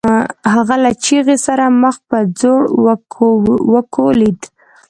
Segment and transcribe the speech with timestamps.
[0.53, 2.61] هغه له چيغې سره مخ په ځوړ
[3.73, 4.39] وکوليد.